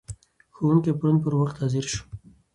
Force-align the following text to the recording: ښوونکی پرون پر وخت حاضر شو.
ښوونکی 0.55 0.91
پرون 0.97 1.15
پر 1.23 1.33
وخت 1.39 1.55
حاضر 1.61 1.85
شو. 1.91 2.01